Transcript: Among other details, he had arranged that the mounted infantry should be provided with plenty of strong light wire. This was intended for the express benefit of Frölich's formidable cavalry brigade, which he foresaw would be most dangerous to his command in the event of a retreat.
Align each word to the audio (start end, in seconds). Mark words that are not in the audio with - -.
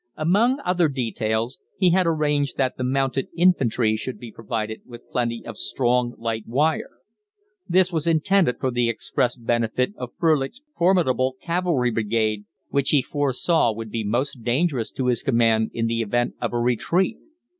Among 0.17 0.59
other 0.65 0.87
details, 0.87 1.59
he 1.77 1.91
had 1.91 2.07
arranged 2.07 2.57
that 2.57 2.75
the 2.75 2.83
mounted 2.83 3.29
infantry 3.37 3.95
should 3.95 4.17
be 4.17 4.31
provided 4.31 4.81
with 4.83 5.07
plenty 5.11 5.45
of 5.45 5.57
strong 5.57 6.15
light 6.17 6.47
wire. 6.47 6.89
This 7.69 7.91
was 7.93 8.07
intended 8.07 8.59
for 8.59 8.71
the 8.71 8.89
express 8.89 9.35
benefit 9.35 9.93
of 9.97 10.17
Frölich's 10.19 10.63
formidable 10.75 11.35
cavalry 11.39 11.91
brigade, 11.91 12.45
which 12.69 12.89
he 12.89 13.03
foresaw 13.03 13.73
would 13.73 13.91
be 13.91 14.03
most 14.03 14.41
dangerous 14.41 14.91
to 14.93 15.05
his 15.05 15.21
command 15.21 15.69
in 15.71 15.85
the 15.85 16.01
event 16.01 16.33
of 16.41 16.51
a 16.51 16.57
retreat. 16.57 17.17